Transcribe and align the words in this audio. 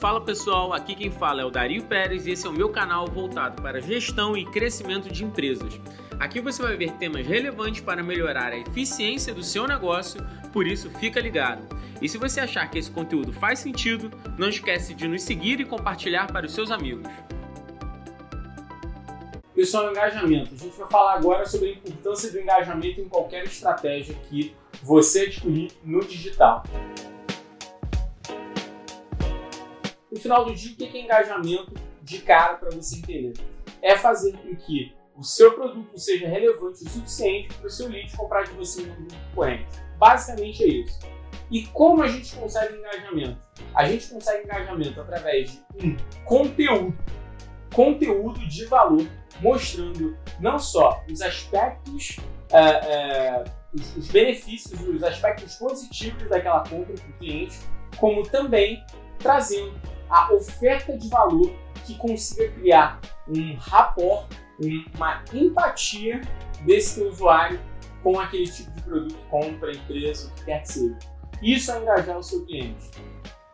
Fala 0.00 0.18
pessoal, 0.18 0.72
aqui 0.72 0.94
quem 0.94 1.10
fala 1.10 1.42
é 1.42 1.44
o 1.44 1.50
Dario 1.50 1.84
Pérez 1.84 2.26
e 2.26 2.30
esse 2.30 2.46
é 2.46 2.48
o 2.48 2.54
meu 2.54 2.70
canal 2.70 3.06
voltado 3.06 3.60
para 3.60 3.82
gestão 3.82 4.34
e 4.34 4.46
crescimento 4.46 5.12
de 5.12 5.22
empresas. 5.22 5.78
Aqui 6.18 6.40
você 6.40 6.62
vai 6.62 6.74
ver 6.74 6.92
temas 6.92 7.26
relevantes 7.26 7.82
para 7.82 8.02
melhorar 8.02 8.50
a 8.50 8.56
eficiência 8.56 9.34
do 9.34 9.42
seu 9.42 9.68
negócio, 9.68 10.26
por 10.54 10.66
isso 10.66 10.88
fica 10.88 11.20
ligado. 11.20 11.68
E 12.00 12.08
se 12.08 12.16
você 12.16 12.40
achar 12.40 12.70
que 12.70 12.78
esse 12.78 12.90
conteúdo 12.90 13.30
faz 13.30 13.58
sentido, 13.58 14.10
não 14.38 14.48
esquece 14.48 14.94
de 14.94 15.06
nos 15.06 15.20
seguir 15.20 15.60
e 15.60 15.66
compartilhar 15.66 16.32
para 16.32 16.46
os 16.46 16.54
seus 16.54 16.70
amigos. 16.70 17.06
Pessoal, 19.54 19.90
engajamento. 19.90 20.54
A 20.54 20.56
gente 20.56 20.78
vai 20.78 20.88
falar 20.88 21.16
agora 21.16 21.44
sobre 21.44 21.68
a 21.68 21.72
importância 21.72 22.32
do 22.32 22.40
engajamento 22.40 23.02
em 23.02 23.08
qualquer 23.08 23.44
estratégia 23.44 24.14
que 24.30 24.56
você 24.82 25.24
adquirir 25.26 25.72
no 25.84 26.00
digital. 26.00 26.64
Final 30.20 30.44
do 30.44 30.54
dia, 30.54 30.72
o 30.72 30.76
que 30.76 30.98
é 30.98 31.02
engajamento 31.02 31.74
de 32.02 32.18
cara 32.18 32.54
para 32.54 32.70
você 32.70 32.96
entender? 32.96 33.32
É 33.82 33.96
fazer 33.96 34.36
com 34.38 34.54
que 34.54 34.94
o 35.16 35.22
seu 35.22 35.52
produto 35.52 35.98
seja 35.98 36.26
relevante 36.28 36.84
o 36.84 36.88
suficiente 36.88 37.54
para 37.54 37.66
o 37.66 37.70
seu 37.70 37.88
lead 37.88 38.16
comprar 38.16 38.44
de 38.44 38.52
você 38.52 38.82
no 38.82 38.96
concorrente. 38.96 39.66
Basicamente 39.98 40.64
é 40.64 40.66
isso. 40.66 40.98
E 41.50 41.66
como 41.66 42.02
a 42.02 42.08
gente 42.08 42.34
consegue 42.36 42.76
engajamento? 42.76 43.38
A 43.74 43.84
gente 43.84 44.08
consegue 44.08 44.44
engajamento 44.44 45.00
através 45.00 45.50
de 45.50 45.86
um 45.86 45.96
conteúdo, 46.24 46.96
conteúdo 47.74 48.46
de 48.48 48.64
valor, 48.66 49.06
mostrando 49.40 50.16
não 50.38 50.58
só 50.58 51.04
os 51.10 51.20
aspectos, 51.20 52.18
é, 52.50 52.60
é, 52.60 53.44
os, 53.74 53.96
os 53.96 54.08
benefícios, 54.08 54.80
os 54.80 55.02
aspectos 55.02 55.56
positivos 55.56 56.28
daquela 56.28 56.60
compra 56.60 56.94
para 56.94 57.08
o 57.08 57.12
cliente, 57.18 57.58
como 57.98 58.22
também 58.22 58.82
trazendo 59.18 59.74
a 60.10 60.32
oferta 60.32 60.96
de 60.96 61.08
valor 61.08 61.52
que 61.86 61.96
consiga 61.96 62.50
criar 62.52 63.00
um 63.28 63.54
rapport, 63.56 64.26
uma 64.94 65.24
empatia 65.32 66.20
desse 66.62 67.00
teu 67.00 67.08
usuário 67.08 67.60
com 68.02 68.18
aquele 68.18 68.46
tipo 68.46 68.70
de 68.72 68.82
produto, 68.82 69.16
compra, 69.30 69.72
empresa, 69.72 70.28
o 70.28 70.34
que 70.34 70.44
quer 70.44 70.62
que 70.62 70.72
seja. 70.72 70.98
Isso 71.42 71.72
é 71.72 71.78
engajar 71.78 72.18
o 72.18 72.22
seu 72.22 72.44
cliente. 72.44 72.90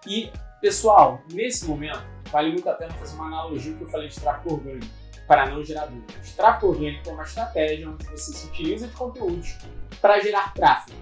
E, 0.07 0.31
pessoal, 0.61 1.21
nesse 1.33 1.67
momento, 1.67 2.03
vale 2.31 2.51
muito 2.53 2.69
a 2.69 2.75
pena 2.75 2.93
fazer 2.95 3.15
uma 3.17 3.27
analogia 3.27 3.75
que 3.75 3.83
eu 3.83 3.89
falei 3.89 4.09
de 4.09 4.19
tráfego 4.19 4.55
orgânico, 4.55 4.87
para 5.27 5.47
não 5.47 5.65
gerar 5.65 5.87
dúvidas. 5.87 6.33
Tráfego 6.33 6.69
orgânico 6.69 7.09
é 7.09 7.13
uma 7.13 7.25
estratégia 7.25 7.91
onde 7.91 8.07
você 8.07 8.33
se 8.33 8.47
utiliza 8.47 8.87
de 8.87 8.95
conteúdos 8.95 9.57
para 10.01 10.21
gerar 10.21 10.55
tráfego. 10.55 10.99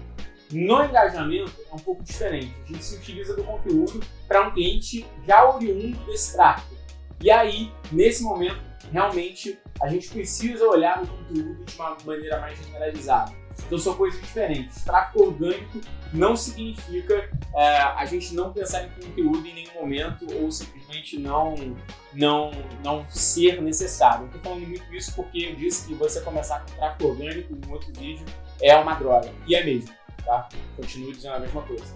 No 0.51 0.83
engajamento 0.83 1.51
é 1.71 1.75
um 1.75 1.79
pouco 1.79 2.03
diferente. 2.03 2.53
A 2.63 2.67
gente 2.67 2.83
se 2.83 2.95
utiliza 2.95 3.35
do 3.35 3.43
conteúdo 3.43 3.99
para 4.27 4.47
um 4.47 4.51
cliente 4.51 5.05
já 5.25 5.49
oriundo 5.49 5.97
desse 6.05 6.33
tráfego. 6.33 6.75
E 7.21 7.31
aí, 7.31 7.71
nesse 7.91 8.23
momento, 8.23 8.61
realmente 8.91 9.57
a 9.81 9.87
gente 9.87 10.09
precisa 10.09 10.65
olhar 10.67 11.03
o 11.03 11.07
conteúdo 11.07 11.65
de 11.65 11.75
uma 11.75 11.97
maneira 12.05 12.39
mais 12.39 12.57
generalizada. 12.57 13.33
Então 13.65 13.77
são 13.77 13.95
coisas 13.95 14.19
diferentes. 14.21 14.83
Tráfego 14.83 15.25
orgânico 15.25 15.79
não 16.13 16.35
significa 16.35 17.29
é, 17.55 17.77
a 17.77 18.05
gente 18.05 18.33
não 18.35 18.53
pensar 18.53 18.83
em 18.83 18.89
conteúdo 18.89 19.47
em 19.47 19.53
nenhum 19.53 19.73
momento 19.73 20.25
ou 20.35 20.51
simplesmente 20.51 21.17
não 21.17 21.55
não 22.13 22.51
não 22.83 23.05
ser 23.09 23.61
necessário. 23.61 24.23
Eu 24.23 24.27
estou 24.27 24.41
falando 24.41 24.67
muito 24.67 24.93
isso 24.93 25.13
porque 25.15 25.39
eu 25.39 25.55
disse 25.55 25.87
que 25.87 25.93
você 25.93 26.21
começar 26.21 26.59
com 26.59 26.75
tráfego 26.75 27.09
orgânico 27.09 27.53
em 27.53 27.71
outro 27.71 27.91
vídeo 27.93 28.25
é 28.61 28.75
uma 28.75 28.93
droga. 28.95 29.31
E 29.47 29.55
é 29.55 29.63
mesmo 29.63 29.93
tá? 30.25 30.49
Continuo 30.75 31.13
dizendo 31.13 31.35
a 31.35 31.39
mesma 31.39 31.61
coisa. 31.61 31.95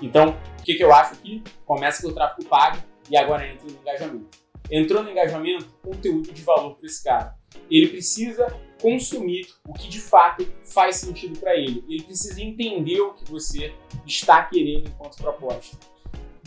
Então, 0.00 0.36
o 0.58 0.62
que, 0.62 0.74
que 0.74 0.84
eu 0.84 0.92
acho 0.92 1.14
aqui? 1.14 1.42
Começa 1.64 2.02
com 2.02 2.08
o 2.08 2.14
tráfego 2.14 2.48
pago 2.48 2.78
e 3.10 3.16
agora 3.16 3.46
entra 3.46 3.66
no 3.66 3.78
engajamento. 3.80 4.38
Entrou 4.70 5.02
no 5.02 5.10
engajamento, 5.10 5.66
conteúdo 5.82 6.30
de 6.32 6.42
valor 6.42 6.76
para 6.76 6.86
esse 6.86 7.02
cara. 7.02 7.34
Ele 7.70 7.88
precisa 7.88 8.46
consumir 8.80 9.48
o 9.66 9.72
que 9.72 9.88
de 9.88 10.00
fato 10.00 10.46
faz 10.62 10.96
sentido 10.96 11.38
para 11.38 11.56
ele. 11.56 11.84
Ele 11.88 12.02
precisa 12.02 12.40
entender 12.40 13.00
o 13.00 13.14
que 13.14 13.24
você 13.30 13.74
está 14.06 14.42
querendo 14.44 14.88
enquanto 14.88 15.16
proposta. 15.16 15.76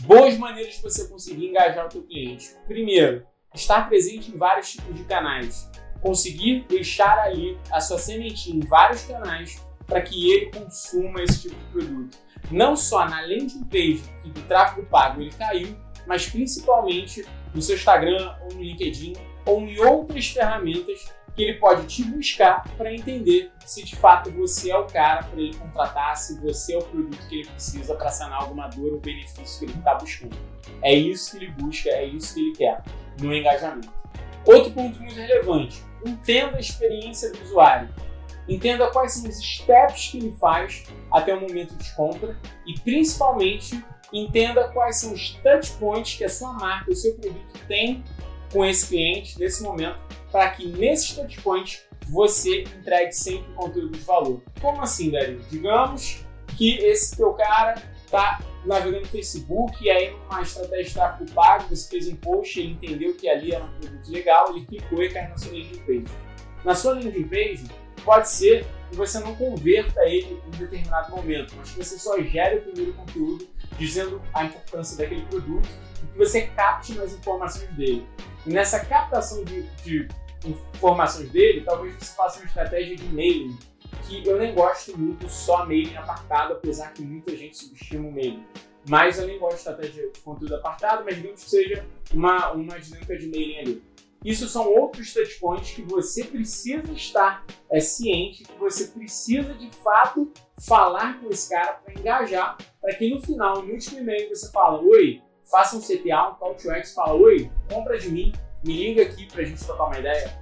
Boas 0.04 0.36
maneiras 0.38 0.76
de 0.76 0.82
você 0.82 1.08
conseguir 1.08 1.48
engajar 1.48 1.86
o 1.86 1.88
teu 1.88 2.02
cliente. 2.02 2.54
Primeiro, 2.66 3.26
estar 3.54 3.88
presente 3.88 4.30
em 4.30 4.38
vários 4.38 4.72
tipos 4.72 4.94
de 4.94 5.04
canais. 5.04 5.70
Conseguir 6.00 6.64
deixar 6.68 7.18
ali 7.18 7.58
a 7.70 7.80
sua 7.80 7.98
sementinha 7.98 8.56
em 8.56 8.66
vários 8.66 9.02
canais 9.02 9.64
para 9.92 10.00
que 10.00 10.32
ele 10.32 10.46
consuma 10.46 11.22
esse 11.22 11.42
tipo 11.42 11.54
de 11.54 11.64
produto. 11.66 12.18
Não 12.50 12.74
só 12.74 13.06
na 13.06 13.20
landing 13.20 13.64
page 13.64 14.02
que 14.22 14.30
do 14.30 14.40
tráfego 14.42 14.86
pago 14.86 15.20
ele 15.20 15.30
caiu, 15.32 15.76
mas 16.06 16.26
principalmente 16.26 17.26
no 17.54 17.60
seu 17.60 17.76
Instagram 17.76 18.34
ou 18.40 18.54
no 18.54 18.62
LinkedIn 18.62 19.12
ou 19.44 19.60
em 19.60 19.78
outras 19.80 20.28
ferramentas 20.28 21.12
que 21.34 21.42
ele 21.42 21.58
pode 21.58 21.86
te 21.86 22.04
buscar 22.04 22.64
para 22.76 22.92
entender 22.92 23.50
se 23.66 23.84
de 23.84 23.94
fato 23.96 24.30
você 24.30 24.70
é 24.70 24.78
o 24.78 24.86
cara 24.86 25.24
para 25.24 25.40
ele 25.40 25.54
contratar, 25.56 26.16
se 26.16 26.40
você 26.40 26.74
é 26.74 26.78
o 26.78 26.82
produto 26.82 27.28
que 27.28 27.40
ele 27.40 27.48
precisa 27.48 27.94
para 27.94 28.10
sanar 28.10 28.42
alguma 28.42 28.68
dor 28.68 28.94
ou 28.94 29.00
benefício 29.00 29.58
que 29.58 29.64
ele 29.66 29.78
está 29.78 29.94
buscando. 29.94 30.36
É 30.82 30.94
isso 30.94 31.32
que 31.32 31.44
ele 31.44 31.52
busca, 31.52 31.90
é 31.90 32.06
isso 32.06 32.34
que 32.34 32.40
ele 32.40 32.56
quer 32.56 32.82
no 33.20 33.34
engajamento. 33.34 33.92
Outro 34.46 34.72
ponto 34.72 34.98
muito 35.00 35.14
relevante: 35.14 35.82
entenda 36.04 36.56
a 36.56 36.60
experiência 36.60 37.30
do 37.30 37.42
usuário. 37.42 37.88
Entenda 38.48 38.90
quais 38.90 39.12
são 39.12 39.28
os 39.28 39.38
steps 39.38 40.08
que 40.08 40.18
ele 40.18 40.32
faz 40.32 40.84
até 41.10 41.34
o 41.34 41.40
momento 41.40 41.74
de 41.74 41.94
compra 41.94 42.36
e, 42.66 42.78
principalmente, 42.80 43.82
entenda 44.12 44.68
quais 44.68 44.96
são 44.96 45.12
os 45.12 45.30
touch 45.42 45.72
points 45.78 46.16
que 46.16 46.24
a 46.24 46.28
sua 46.28 46.52
marca, 46.52 46.90
o 46.90 46.94
seu 46.94 47.14
produto 47.14 47.60
tem 47.68 48.04
com 48.52 48.64
esse 48.64 48.88
cliente 48.88 49.38
nesse 49.38 49.62
momento, 49.62 49.98
para 50.30 50.50
que 50.50 50.66
nesses 50.66 51.14
touch 51.14 51.40
points 51.40 51.86
você 52.08 52.62
entregue 52.62 53.12
sempre 53.12 53.52
conteúdo 53.54 53.96
de 53.96 54.04
valor. 54.04 54.42
Como 54.60 54.82
assim, 54.82 55.10
Dario? 55.10 55.40
Digamos 55.50 56.24
que 56.56 56.76
esse 56.78 57.16
teu 57.16 57.32
cara 57.32 57.80
está 58.04 58.40
navegando 58.64 59.00
no 59.00 59.06
Facebook 59.06 59.82
e 59.82 59.90
aí 59.90 60.10
numa 60.10 60.42
estratégia 60.42 60.84
de 60.84 60.94
tráfego 60.94 61.30
pago, 61.32 61.68
você 61.68 61.88
fez 61.88 62.08
um 62.08 62.16
post, 62.16 62.60
ele 62.60 62.72
entendeu 62.72 63.14
que 63.14 63.28
ali 63.28 63.52
era 63.54 63.64
um 63.64 63.72
produto 63.80 64.10
legal, 64.10 64.50
ele 64.50 64.66
clicou 64.66 65.02
e 65.02 65.08
caiu 65.08 65.30
na 65.30 65.38
sua 65.38 65.52
landing 65.52 65.78
page. 65.86 66.04
Na 66.64 66.74
sua 66.74 66.92
landing 66.92 67.28
page, 67.28 67.64
Pode 68.04 68.28
ser 68.28 68.66
que 68.90 68.96
você 68.96 69.18
não 69.20 69.34
converta 69.34 70.04
ele 70.04 70.40
em 70.46 70.50
determinado 70.58 71.10
momento, 71.10 71.54
mas 71.56 71.70
que 71.70 71.84
você 71.84 71.98
só 71.98 72.20
gere 72.20 72.58
o 72.58 72.62
primeiro 72.62 72.92
conteúdo 72.94 73.48
dizendo 73.78 74.20
a 74.34 74.44
importância 74.44 74.96
daquele 74.96 75.24
produto 75.26 75.68
e 76.02 76.06
que 76.06 76.18
você 76.18 76.42
capte 76.48 76.98
as 77.00 77.12
informações 77.12 77.70
dele. 77.74 78.06
E 78.46 78.50
nessa 78.50 78.84
captação 78.84 79.44
de, 79.44 79.62
de 79.84 80.08
informações 80.80 81.30
dele, 81.30 81.62
talvez 81.62 81.94
você 81.94 82.14
faça 82.14 82.38
uma 82.40 82.46
estratégia 82.46 82.96
de 82.96 83.04
mailing, 83.04 83.56
que 84.06 84.26
eu 84.26 84.38
nem 84.38 84.54
gosto 84.54 84.98
muito 84.98 85.28
só 85.28 85.64
mailing 85.64 85.96
apartado, 85.96 86.54
apesar 86.54 86.92
que 86.92 87.02
muita 87.02 87.36
gente 87.36 87.56
subestima 87.56 88.08
o 88.08 88.12
mailing. 88.12 88.44
Mas 88.88 89.18
eu 89.18 89.26
nem 89.26 89.38
gosto 89.38 89.54
de 89.54 89.58
estratégia 89.58 90.10
de 90.10 90.20
conteúdo 90.20 90.56
apartado, 90.56 91.04
mas 91.04 91.14
digamos 91.14 91.44
que 91.44 91.50
seja 91.50 91.86
uma, 92.12 92.50
uma 92.52 92.80
dinâmica 92.80 93.16
de 93.16 93.28
mailing 93.28 93.58
ali. 93.58 93.82
Isso 94.24 94.48
são 94.48 94.72
outros 94.72 95.12
touchpoints 95.12 95.74
que 95.74 95.82
você 95.82 96.24
precisa 96.24 96.92
estar 96.92 97.44
é, 97.70 97.80
ciente, 97.80 98.44
que 98.44 98.58
você 98.58 98.86
precisa 98.86 99.52
de 99.54 99.68
fato 99.70 100.32
falar 100.60 101.20
com 101.20 101.28
esse 101.28 101.50
cara 101.50 101.72
para 101.74 101.94
engajar, 101.98 102.56
para 102.80 102.94
que 102.94 103.10
no 103.10 103.20
final, 103.20 103.62
no 103.62 103.72
último 103.72 103.98
e-mail, 103.98 104.28
você 104.28 104.50
fala: 104.52 104.80
Oi, 104.80 105.20
faça 105.50 105.76
um 105.76 105.80
CTA, 105.80 106.30
um 106.30 106.34
call 106.36 106.54
to 106.54 106.70
action, 106.70 106.94
fala: 106.94 107.14
Oi, 107.14 107.50
compra 107.68 107.98
de 107.98 108.10
mim, 108.10 108.32
me 108.64 108.76
liga 108.76 109.02
aqui 109.02 109.26
para 109.26 109.42
a 109.42 109.44
gente 109.44 109.64
trocar 109.64 109.86
uma 109.86 109.98
ideia. 109.98 110.40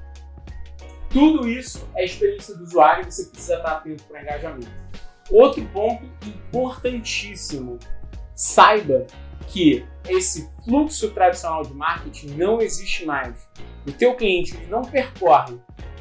Tudo 1.08 1.48
isso 1.48 1.88
é 1.96 2.04
experiência 2.04 2.54
do 2.54 2.64
usuário 2.64 3.08
e 3.08 3.10
você 3.10 3.24
precisa 3.24 3.56
estar 3.56 3.78
atento 3.78 4.04
para 4.04 4.22
engajamento. 4.22 4.70
Outro 5.30 5.64
ponto 5.72 6.04
importantíssimo: 6.26 7.78
saiba 8.34 9.06
que 9.48 9.84
esse 10.08 10.48
fluxo 10.64 11.10
tradicional 11.10 11.62
de 11.62 11.74
marketing 11.74 12.28
não 12.34 12.60
existe 12.60 13.04
mais. 13.04 13.48
O 13.86 13.92
teu 13.92 14.14
cliente 14.14 14.56
não 14.68 14.82
percorre 14.82 15.58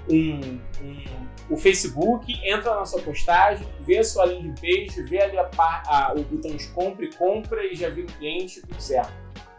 um, 0.09 0.59
um, 0.81 1.29
o 1.49 1.57
Facebook, 1.57 2.31
entra 2.47 2.75
na 2.75 2.85
sua 2.85 3.01
postagem, 3.01 3.67
vê 3.81 3.97
a 3.97 4.03
sua 4.03 4.25
landing 4.25 4.55
page, 4.55 5.01
vê 5.03 5.21
ali 5.21 5.37
a, 5.37 5.49
a, 5.57 6.13
o 6.13 6.23
botão 6.23 6.55
de 6.55 6.67
compra 6.69 7.05
e 7.05 7.13
compra 7.13 7.65
e 7.65 7.75
já 7.75 7.89
vira 7.89 8.07
o 8.07 8.13
cliente, 8.13 8.61
tudo 8.61 8.79
certo. 8.79 9.13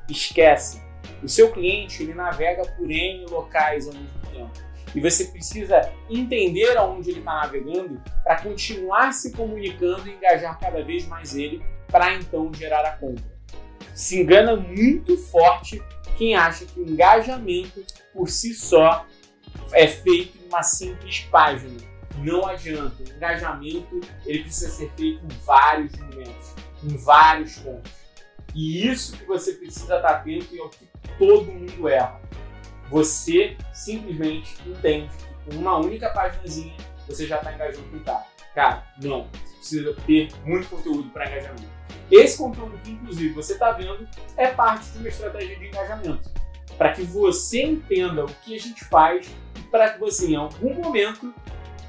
Esquece. 0.09 0.83
O 1.23 1.29
seu 1.29 1.51
cliente 1.53 2.03
ele 2.03 2.15
navega 2.15 2.63
por 2.77 2.91
N 2.91 3.27
locais 3.27 3.87
ao 3.87 3.95
mesmo 3.95 4.21
tempo. 4.33 4.71
E 4.95 5.01
você 5.01 5.27
precisa 5.27 5.93
entender 6.09 6.77
aonde 6.77 7.11
ele 7.11 7.21
está 7.21 7.35
navegando 7.35 8.03
para 8.25 8.43
continuar 8.43 9.13
se 9.13 9.33
comunicando 9.33 10.09
e 10.09 10.15
engajar 10.15 10.59
cada 10.59 10.83
vez 10.83 11.07
mais 11.07 11.37
ele 11.37 11.63
para 11.87 12.15
então 12.15 12.53
gerar 12.53 12.85
a 12.85 12.97
compra 12.97 13.30
se 14.01 14.19
engana 14.19 14.57
muito 14.57 15.15
forte 15.19 15.83
quem 16.17 16.35
acha 16.35 16.65
que 16.65 16.81
o 16.81 16.89
engajamento 16.89 17.85
por 18.15 18.31
si 18.31 18.55
só 18.55 19.07
é 19.75 19.87
feito 19.87 20.39
em 20.39 20.49
uma 20.49 20.63
simples 20.63 21.21
página. 21.31 21.77
Não 22.17 22.47
adianta. 22.47 23.03
O 23.03 23.15
engajamento 23.15 24.01
ele 24.25 24.45
precisa 24.45 24.71
ser 24.71 24.91
feito 24.97 25.23
em 25.23 25.29
vários 25.45 25.93
momentos, 25.99 26.55
em 26.83 26.97
vários 26.97 27.59
pontos. 27.59 27.93
E 28.55 28.89
isso 28.89 29.19
que 29.19 29.27
você 29.27 29.53
precisa 29.53 29.97
estar 29.97 30.09
atento 30.09 30.55
e 30.55 30.59
é 30.59 30.63
o 30.63 30.71
que 30.71 30.89
todo 31.19 31.53
mundo 31.53 31.87
erra. 31.87 32.19
Você 32.89 33.55
simplesmente 33.75 34.57
entende 34.67 35.11
que 35.45 35.51
com 35.51 35.61
uma 35.61 35.77
única 35.77 36.09
páginazinha 36.09 36.75
você 37.07 37.27
já 37.27 37.37
está 37.37 37.53
engajando 37.53 37.87
com 37.91 37.99
o 37.99 38.01
cara. 38.01 38.27
Cara, 38.55 38.95
não. 39.03 39.29
Você 39.31 39.57
precisa 39.57 39.95
ter 40.07 40.29
muito 40.47 40.71
conteúdo 40.71 41.11
para 41.11 41.27
engajamento. 41.31 41.81
Esse 42.11 42.39
conteúdo 42.39 42.79
que, 42.83 42.91
inclusive, 42.91 43.33
você 43.35 43.53
está 43.53 43.73
vendo 43.73 44.09
é 44.37 44.49
parte 44.49 44.91
de 44.91 44.99
uma 44.99 45.09
estratégia 45.09 45.59
de 45.59 45.67
engajamento. 45.67 46.31
Para 46.77 46.93
que 46.93 47.03
você 47.03 47.63
entenda 47.63 48.25
o 48.25 48.35
que 48.43 48.55
a 48.55 48.59
gente 48.59 48.85
faz 48.85 49.29
e 49.57 49.63
para 49.71 49.91
que 49.91 50.01
você, 50.01 50.29
em 50.29 50.37
algum 50.37 50.75
momento, 50.75 51.33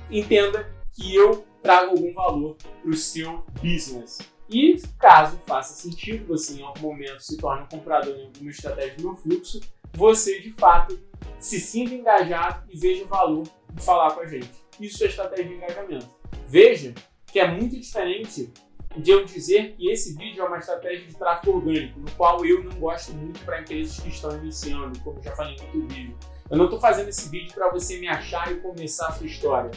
entenda 0.10 0.70
que 0.94 1.16
eu 1.16 1.46
trago 1.62 1.92
algum 1.92 2.14
valor 2.14 2.56
para 2.56 2.92
o 2.92 2.96
seu 2.96 3.44
business. 3.62 4.20
E 4.50 4.82
caso 5.00 5.40
faça 5.48 5.74
sentido, 5.74 6.28
você 6.28 6.60
em 6.60 6.64
algum 6.64 6.82
momento 6.82 7.22
se 7.22 7.38
torne 7.38 7.64
um 7.64 7.68
comprador 7.68 8.14
em 8.18 8.26
alguma 8.26 8.52
estratégia 8.52 8.98
do 8.98 9.04
meu 9.04 9.16
fluxo, 9.16 9.62
você 9.94 10.40
de 10.42 10.52
fato 10.54 11.00
se 11.40 11.60
sinta 11.60 11.94
engajado 11.94 12.64
e 12.70 12.78
veja 12.78 13.06
o 13.06 13.08
valor 13.08 13.44
de 13.74 13.82
falar 13.82 14.12
com 14.12 14.20
a 14.20 14.28
gente. 14.28 14.52
Isso 14.80 15.04
é 15.04 15.08
estratégia 15.08 15.46
de 15.46 15.54
engajamento. 15.54 16.10
Veja 16.48 16.94
que 17.28 17.40
é 17.40 17.50
muito 17.50 17.80
diferente 17.80 18.52
de 18.98 19.12
eu 19.12 19.24
dizer 19.24 19.76
que 19.76 19.90
esse 19.90 20.16
vídeo 20.16 20.44
é 20.44 20.48
uma 20.48 20.58
estratégia 20.58 21.08
de 21.08 21.16
tráfego 21.16 21.58
orgânico, 21.58 22.00
no 22.00 22.12
qual 22.12 22.46
eu 22.46 22.64
não 22.64 22.78
gosto 22.80 23.14
muito 23.14 23.40
para 23.46 23.62
empresas 23.62 24.00
que 24.00 24.10
estão 24.10 24.36
iniciando, 24.38 25.00
como 25.00 25.22
já 25.22 25.36
falei 25.36 25.56
no 25.56 25.64
outro 25.64 25.88
vídeo. 25.88 26.18
Eu 26.50 26.58
não 26.58 26.66
estou 26.66 26.80
fazendo 26.80 27.08
esse 27.08 27.30
vídeo 27.30 27.54
para 27.54 27.70
você 27.70 27.98
me 28.00 28.08
achar 28.08 28.52
e 28.52 28.56
começar 28.56 29.08
a 29.08 29.12
sua 29.14 29.26
história 29.26 29.72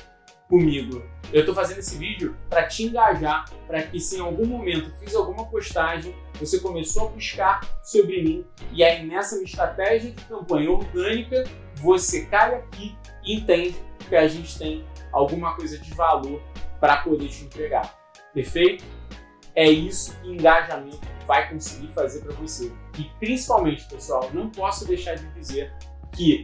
comigo. 0.48 1.02
Eu 1.32 1.40
estou 1.40 1.54
fazendo 1.54 1.78
esse 1.78 1.96
vídeo 1.96 2.36
para 2.48 2.66
te 2.66 2.84
engajar, 2.84 3.44
para 3.66 3.82
que 3.82 3.98
se 3.98 4.16
em 4.16 4.20
algum 4.20 4.46
momento 4.46 4.92
fiz 4.98 5.14
alguma 5.14 5.46
postagem, 5.46 6.14
você 6.38 6.58
começou 6.58 7.08
a 7.08 7.10
buscar 7.10 7.60
sobre 7.82 8.22
mim 8.22 8.44
e 8.72 8.82
aí 8.82 9.06
nessa 9.06 9.36
minha 9.36 9.46
estratégia 9.46 10.10
de 10.10 10.24
campanha 10.24 10.70
orgânica, 10.70 11.44
você 11.76 12.26
cai 12.26 12.56
aqui 12.56 12.96
e 13.24 13.36
entende 13.36 13.76
que 14.08 14.16
a 14.16 14.28
gente 14.28 14.58
tem 14.58 14.84
alguma 15.12 15.56
coisa 15.56 15.78
de 15.78 15.94
valor 15.94 16.42
para 16.80 16.98
poder 16.98 17.28
te 17.28 17.44
entregar. 17.44 18.03
Perfeito? 18.34 18.84
É 19.54 19.70
isso 19.70 20.18
que 20.20 20.28
engajamento 20.28 21.00
vai 21.26 21.48
conseguir 21.48 21.88
fazer 21.92 22.20
para 22.20 22.34
você. 22.34 22.70
E 22.98 23.04
principalmente, 23.18 23.84
pessoal, 23.88 24.28
não 24.34 24.50
posso 24.50 24.86
deixar 24.86 25.14
de 25.14 25.26
dizer 25.32 25.72
que 26.12 26.42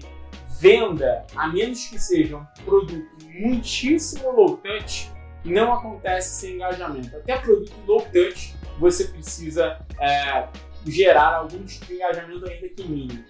venda, 0.61 1.27
a 1.35 1.49
menos 1.49 1.87
que 1.87 1.99
seja 1.99 2.37
um 2.37 2.45
produto 2.65 3.17
muitíssimo 3.29 4.31
low 4.31 4.57
touch, 4.59 5.11
não 5.45 5.73
acontece 5.73 6.41
sem 6.41 6.55
engajamento. 6.55 7.17
Até 7.17 7.39
produto 7.39 7.73
low 7.87 8.01
touch 8.13 8.55
você 8.79 9.05
precisa 9.05 9.79
é, 10.01 10.49
gerar 10.87 11.37
algum 11.37 11.65
tipo 11.65 11.87
de 11.87 11.95
engajamento 11.95 12.49
ainda 12.49 12.69
que 12.69 12.85
mínimo. 12.85 13.25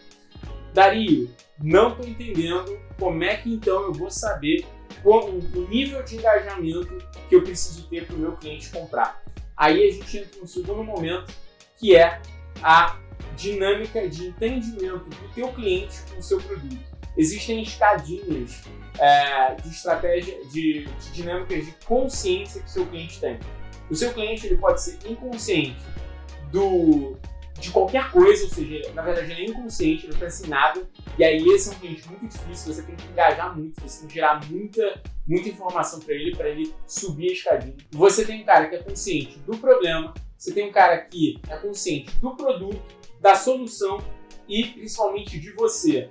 Dario, 0.72 1.30
não 1.60 1.90
estou 1.90 2.06
entendendo 2.06 2.78
como 2.98 3.24
é 3.24 3.36
que 3.36 3.52
então 3.52 3.82
eu 3.82 3.92
vou 3.92 4.10
saber 4.10 4.64
o 5.04 5.68
nível 5.68 6.02
de 6.02 6.16
engajamento 6.16 6.98
que 7.28 7.34
eu 7.34 7.42
preciso 7.42 7.88
ter 7.88 8.06
para 8.06 8.16
o 8.16 8.18
meu 8.18 8.32
cliente 8.36 8.70
comprar. 8.70 9.22
Aí 9.56 9.88
a 9.88 9.92
gente 9.92 10.18
entra 10.18 10.40
no 10.40 10.46
segundo 10.46 10.82
momento, 10.82 11.32
que 11.76 11.96
é 11.96 12.20
a 12.62 12.98
dinâmica 13.36 14.08
de 14.08 14.28
entendimento 14.28 15.08
do 15.08 15.34
teu 15.34 15.52
cliente 15.52 16.00
com 16.10 16.18
o 16.18 16.22
seu 16.22 16.40
produto 16.40 16.90
existem 17.16 17.62
escadinhas 17.62 18.62
é, 18.98 19.54
de 19.54 19.68
estratégia, 19.68 20.38
de, 20.46 20.84
de, 20.84 21.12
dinâmicas 21.12 21.64
de 21.66 21.72
consciência 21.84 22.60
que 22.60 22.68
o 22.68 22.70
seu 22.70 22.86
cliente 22.86 23.20
tem. 23.20 23.38
O 23.90 23.94
seu 23.94 24.12
cliente 24.12 24.46
ele 24.46 24.56
pode 24.56 24.80
ser 24.82 24.98
inconsciente 25.06 25.80
do, 26.52 27.18
de 27.60 27.70
qualquer 27.70 28.10
coisa, 28.10 28.44
ou 28.44 28.50
seja, 28.50 28.92
na 28.94 29.02
verdade 29.02 29.30
ele 29.32 29.42
é 29.42 29.46
inconsciente, 29.46 30.08
não 30.08 30.18
pensa 30.18 30.46
em 30.46 30.48
nada, 30.48 30.88
e 31.18 31.22
aí 31.22 31.44
esse 31.50 31.68
é 31.68 31.72
um 31.72 31.78
cliente 31.78 32.08
muito 32.08 32.26
difícil, 32.26 32.72
você 32.72 32.82
tem 32.82 32.96
que 32.96 33.06
engajar 33.06 33.56
muito, 33.56 33.80
você 33.80 34.00
tem 34.00 34.08
que 34.08 34.14
gerar 34.14 34.40
muita, 34.50 35.02
muita 35.26 35.48
informação 35.48 36.00
para 36.00 36.14
ele, 36.14 36.34
para 36.34 36.48
ele 36.48 36.74
subir 36.86 37.28
a 37.28 37.32
escadinha. 37.32 37.76
Você 37.92 38.24
tem 38.24 38.40
um 38.40 38.44
cara 38.44 38.68
que 38.68 38.76
é 38.76 38.82
consciente 38.82 39.38
do 39.40 39.56
problema, 39.58 40.14
você 40.36 40.52
tem 40.52 40.68
um 40.68 40.72
cara 40.72 40.98
que 40.98 41.38
é 41.48 41.56
consciente 41.56 42.16
do 42.18 42.34
produto, 42.34 42.82
da 43.20 43.34
solução 43.34 43.98
e 44.48 44.64
principalmente 44.64 45.38
de 45.38 45.52
você. 45.52 46.10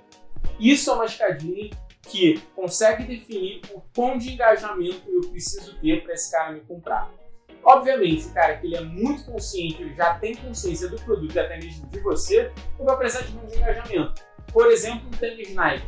Isso 0.58 0.90
é 0.90 0.94
uma 0.94 1.04
escadinha 1.06 1.70
que 2.08 2.40
consegue 2.54 3.04
definir 3.04 3.60
o 3.74 3.82
quão 3.94 4.16
de 4.16 4.32
engajamento 4.32 5.02
eu 5.08 5.28
preciso 5.30 5.78
ter 5.80 6.02
para 6.02 6.14
esse 6.14 6.30
cara 6.30 6.52
me 6.52 6.60
comprar. 6.60 7.12
Obviamente, 7.62 8.26
o 8.26 8.32
cara 8.32 8.56
que 8.56 8.66
ele 8.66 8.76
é 8.76 8.80
muito 8.80 9.24
consciente, 9.24 9.82
ele 9.82 9.94
já 9.94 10.14
tem 10.14 10.34
consciência 10.34 10.88
do 10.88 10.96
produto 11.02 11.34
e 11.34 11.38
até 11.38 11.58
mesmo 11.58 11.86
de 11.88 12.00
você, 12.00 12.50
ele 12.78 12.84
vai 12.84 12.96
precisar 12.96 13.24
de 13.24 13.32
muito 13.32 13.54
engajamento. 13.54 14.22
Por 14.52 14.66
exemplo, 14.66 15.06
um 15.06 15.10
tênis 15.10 15.54
Nike. 15.54 15.86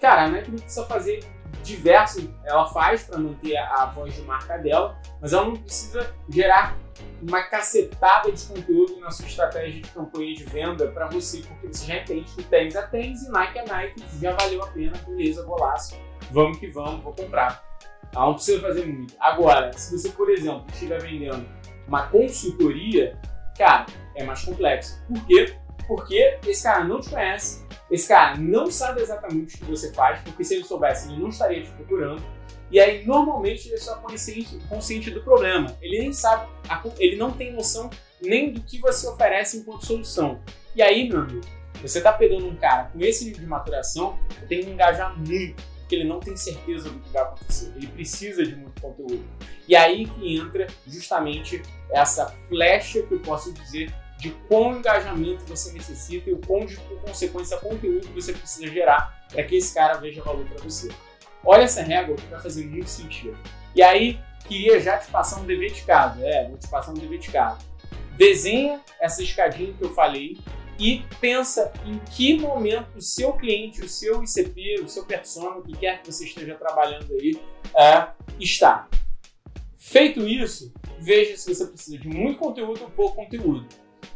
Cara, 0.00 0.24
a 0.24 0.28
Nike 0.28 0.50
não 0.50 0.58
precisa 0.58 0.84
fazer 0.86 1.24
diverso, 1.62 2.34
ela 2.44 2.66
faz 2.68 3.04
para 3.04 3.18
manter 3.18 3.56
a 3.56 3.86
voz 3.86 4.14
de 4.14 4.22
marca 4.22 4.58
dela, 4.58 4.98
mas 5.20 5.32
ela 5.32 5.46
não 5.46 5.56
precisa 5.56 6.12
gerar 6.28 6.76
uma 7.22 7.42
cacetada 7.42 8.32
de 8.32 8.44
conteúdo 8.46 8.98
na 8.98 9.10
sua 9.10 9.26
estratégia 9.26 9.80
de 9.80 9.90
campanha 9.90 10.34
de 10.34 10.44
venda 10.44 10.88
para 10.88 11.06
você, 11.06 11.42
porque 11.42 11.68
você 11.68 11.86
já 11.86 11.98
entende 11.98 12.32
que 12.34 12.42
tênis 12.42 12.74
é 12.74 12.82
tênis 12.82 13.22
e 13.22 13.30
Nike 13.30 13.58
é 13.58 13.64
Nike, 13.64 14.04
já 14.20 14.32
valeu 14.32 14.62
a 14.62 14.66
pena, 14.68 14.92
beleza, 15.06 15.44
golaço, 15.44 15.96
vamos 16.30 16.58
que 16.58 16.66
vamos, 16.66 17.02
vou 17.02 17.14
comprar. 17.14 17.71
Ela 18.14 18.26
não 18.26 18.34
precisa 18.34 18.60
fazer 18.60 18.86
muito. 18.86 19.14
Agora, 19.18 19.72
se 19.72 19.96
você, 19.96 20.10
por 20.10 20.30
exemplo, 20.30 20.64
estiver 20.72 21.00
vendendo 21.00 21.46
uma 21.88 22.06
consultoria, 22.08 23.18
cara, 23.56 23.86
é 24.14 24.24
mais 24.24 24.44
complexo. 24.44 25.02
Por 25.08 25.26
quê? 25.26 25.54
Porque 25.86 26.38
esse 26.46 26.62
cara 26.62 26.84
não 26.84 27.00
te 27.00 27.10
conhece, 27.10 27.66
esse 27.90 28.08
cara 28.08 28.36
não 28.36 28.70
sabe 28.70 29.02
exatamente 29.02 29.56
o 29.56 29.58
que 29.58 29.64
você 29.64 29.92
faz, 29.92 30.20
porque 30.22 30.44
se 30.44 30.54
ele 30.54 30.64
soubesse, 30.64 31.10
ele 31.10 31.20
não 31.20 31.28
estaria 31.28 31.62
te 31.62 31.70
procurando. 31.70 32.22
E 32.70 32.80
aí, 32.80 33.04
normalmente, 33.04 33.66
ele 33.66 33.74
é 33.74 33.78
só 33.78 33.96
consciente, 33.96 34.58
consciente 34.68 35.10
do 35.10 35.22
problema. 35.22 35.76
Ele 35.82 35.98
nem 35.98 36.12
sabe, 36.12 36.48
ele 36.98 37.16
não 37.16 37.30
tem 37.30 37.52
noção 37.52 37.90
nem 38.22 38.52
do 38.52 38.62
que 38.62 38.78
você 38.78 39.06
oferece 39.06 39.58
enquanto 39.58 39.84
solução. 39.84 40.40
E 40.74 40.80
aí, 40.80 41.06
meu 41.06 41.20
amigo, 41.20 41.42
você 41.82 41.98
está 41.98 42.12
pegando 42.12 42.46
um 42.46 42.56
cara 42.56 42.84
com 42.84 43.00
esse 43.00 43.26
nível 43.26 43.40
de 43.40 43.46
maturação, 43.46 44.18
tem 44.48 44.64
que 44.64 44.70
engajar 44.70 45.14
muito, 45.18 45.62
porque 45.92 45.96
ele 45.96 46.04
não 46.08 46.20
tem 46.20 46.34
certeza 46.34 46.88
do 46.88 46.98
que 47.00 47.10
vai 47.10 47.22
acontecer. 47.22 47.70
Ele 47.76 47.86
precisa 47.88 48.46
de 48.46 48.56
muito 48.56 48.80
conteúdo. 48.80 49.22
E 49.68 49.76
aí 49.76 50.06
que 50.06 50.38
entra 50.38 50.66
justamente 50.86 51.60
essa 51.90 52.34
flecha 52.48 53.02
que 53.02 53.12
eu 53.12 53.20
posso 53.20 53.52
dizer 53.52 53.92
de 54.16 54.30
qual 54.48 54.72
engajamento 54.72 55.44
você 55.44 55.70
necessita 55.72 56.30
e 56.30 56.32
o 56.32 56.38
quão 56.38 56.64
de 56.64 56.76
por 56.76 56.98
consequência 57.02 57.58
conteúdo 57.58 58.08
você 58.14 58.32
precisa 58.32 58.68
gerar 58.68 59.26
para 59.30 59.42
que 59.42 59.56
esse 59.56 59.74
cara 59.74 59.98
veja 59.98 60.22
valor 60.22 60.46
para 60.46 60.62
você. 60.62 60.88
Olha 61.44 61.64
essa 61.64 61.82
régua 61.82 62.16
que 62.16 62.26
vai 62.26 62.40
fazer 62.40 62.64
muito 62.64 62.88
sentido. 62.88 63.36
E 63.74 63.82
aí, 63.82 64.18
queria 64.48 64.80
já 64.80 64.96
te 64.96 65.10
passar 65.10 65.40
um 65.40 65.44
dever 65.44 65.72
de 65.72 65.82
casa. 65.82 66.24
É, 66.24 66.48
vou 66.48 66.56
te 66.56 66.68
passar 66.68 66.92
um 66.92 66.94
dever 66.94 67.18
de 67.18 67.30
casa. 67.30 67.58
Desenha 68.16 68.80
essa 68.98 69.22
escadinha 69.22 69.74
que 69.74 69.84
eu 69.84 69.92
falei 69.92 70.38
e 70.82 71.04
pensa 71.20 71.72
em 71.86 71.96
que 72.00 72.36
momento 72.36 72.96
o 72.96 73.00
seu 73.00 73.34
cliente, 73.34 73.82
o 73.82 73.88
seu 73.88 74.24
ICP, 74.24 74.80
o 74.82 74.88
seu 74.88 75.04
persona, 75.04 75.58
o 75.58 75.62
que 75.62 75.76
quer 75.76 76.02
que 76.02 76.10
você 76.10 76.24
esteja 76.24 76.56
trabalhando 76.56 77.12
aí, 77.12 77.40
é, 77.72 78.08
está. 78.40 78.88
Feito 79.78 80.26
isso, 80.26 80.74
veja 80.98 81.36
se 81.36 81.54
você 81.54 81.66
precisa 81.66 81.98
de 81.98 82.08
muito 82.08 82.36
conteúdo 82.36 82.82
ou 82.82 82.90
pouco 82.90 83.14
conteúdo. 83.14 83.64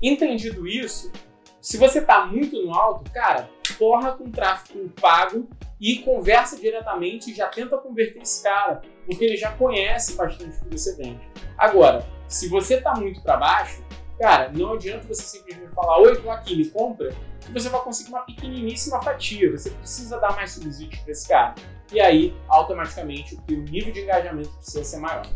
Entendido 0.02 0.66
isso, 0.66 1.12
se 1.60 1.78
você 1.78 2.00
está 2.00 2.26
muito 2.26 2.60
no 2.60 2.74
alto, 2.74 3.08
cara, 3.12 3.48
porra 3.78 4.16
com 4.16 4.28
tráfego 4.28 4.88
pago 5.00 5.48
e 5.80 5.98
conversa 5.98 6.58
diretamente 6.58 7.30
e 7.30 7.34
já 7.34 7.46
tenta 7.46 7.78
converter 7.78 8.22
esse 8.22 8.42
cara, 8.42 8.82
porque 9.04 9.24
ele 9.24 9.36
já 9.36 9.52
conhece 9.52 10.14
bastante 10.14 10.56
o 10.56 10.64
que 10.64 10.76
você 10.76 10.96
vende. 10.96 11.30
Agora, 11.56 12.04
se 12.26 12.48
você 12.48 12.74
está 12.74 12.92
muito 12.96 13.22
para 13.22 13.36
baixo, 13.36 13.85
cara, 14.18 14.50
não 14.52 14.74
adianta 14.74 15.06
você 15.06 15.22
simplesmente 15.22 15.72
falar, 15.74 15.98
oi, 16.00 16.16
tô 16.20 16.30
aqui, 16.30 16.56
me 16.56 16.68
compra, 16.70 17.14
que 17.40 17.52
você 17.52 17.68
vai 17.68 17.80
conseguir 17.82 18.10
uma 18.10 18.22
pequeniníssima 18.22 19.00
fatia. 19.02 19.50
Você 19.52 19.70
precisa 19.70 20.18
dar 20.18 20.34
mais 20.34 20.52
subsídios 20.52 21.00
para 21.00 21.12
esse 21.12 21.28
cara. 21.28 21.54
E 21.92 22.00
aí, 22.00 22.36
automaticamente, 22.48 23.36
o 23.50 23.54
nível 23.54 23.92
de 23.92 24.00
engajamento 24.00 24.50
precisa 24.50 24.84
ser 24.84 24.98
maior. 24.98 25.26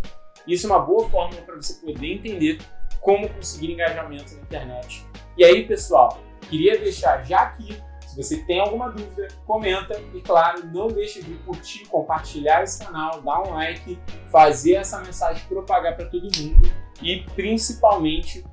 Isso 0.47 0.67
é 0.67 0.71
uma 0.71 0.81
boa 0.81 1.09
forma 1.09 1.37
para 1.43 1.57
você 1.57 1.75
poder 1.75 2.15
entender 2.15 2.59
como 3.01 3.29
conseguir 3.29 3.73
engajamento 3.73 4.35
na 4.35 4.43
internet. 4.43 5.07
E 5.37 5.45
aí, 5.45 5.67
pessoal, 5.67 6.19
queria 6.49 6.79
deixar 6.79 7.25
já 7.25 7.41
aqui 7.41 7.81
se 8.11 8.17
você 8.17 8.39
tem 8.39 8.59
alguma 8.59 8.91
dúvida, 8.91 9.29
comenta 9.47 9.97
e, 10.13 10.21
claro, 10.21 10.67
não 10.67 10.89
deixe 10.89 11.23
de 11.23 11.33
curtir, 11.45 11.87
compartilhar 11.87 12.65
esse 12.65 12.85
canal, 12.85 13.23
dar 13.23 13.41
um 13.43 13.55
like, 13.55 13.97
fazer 14.33 14.75
essa 14.75 14.99
mensagem 14.99 15.47
propagar 15.47 15.95
para 15.95 16.07
todo 16.07 16.25
mundo 16.25 16.69
e, 17.01 17.23
principalmente, 17.37 18.45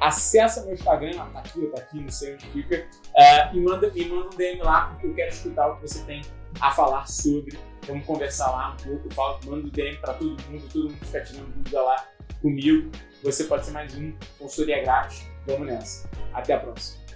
acessa 0.00 0.62
meu 0.64 0.74
Instagram, 0.74 1.12
tá 1.12 1.38
aqui, 1.40 1.66
tá 1.66 1.80
aqui, 1.80 2.00
não 2.00 2.10
sei 2.10 2.34
onde 2.34 2.46
fica, 2.46 2.86
uh, 3.08 3.56
e, 3.56 3.60
manda, 3.60 3.92
e 3.94 4.04
manda 4.06 4.26
um 4.26 4.36
DM 4.36 4.62
lá 4.62 4.86
porque 4.88 5.06
eu 5.06 5.14
quero 5.14 5.30
escutar 5.30 5.68
o 5.68 5.76
que 5.76 5.88
você 5.88 6.04
tem 6.04 6.22
a 6.60 6.70
falar 6.70 7.06
sobre. 7.06 7.58
Vamos 7.86 8.04
conversar 8.04 8.50
lá 8.50 8.74
um 8.74 8.76
pouco, 8.76 9.14
falo, 9.14 9.38
manda 9.46 9.66
um 9.66 9.70
DM 9.70 9.96
para 9.98 10.14
todo 10.14 10.30
mundo, 10.50 10.68
todo 10.72 10.90
mundo 10.90 11.04
fica 11.04 11.20
tirando 11.22 11.54
dúvida 11.54 11.82
lá 11.82 12.06
comigo. 12.42 12.90
Você 13.22 13.44
pode 13.44 13.66
ser 13.66 13.72
mais 13.72 13.94
um, 13.96 14.12
consultoria 14.38 14.82
grátis 14.82 15.26
Vamos 15.48 15.66
nessa. 15.66 16.08
Até 16.34 16.52
a 16.52 16.60
próxima. 16.60 17.07